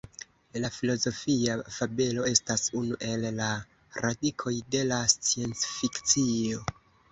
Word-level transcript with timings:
La 0.61 0.69
filozofia 0.77 1.57
fabelo 1.75 2.25
estas 2.31 2.65
unu 2.81 2.99
el 3.09 3.29
la 3.41 3.51
"radikoj" 4.07 4.57
de 4.79 4.83
la 4.95 5.01
sciencfikcio. 5.17 6.67